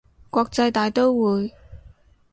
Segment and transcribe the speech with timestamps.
[0.31, 1.53] 國際大刀會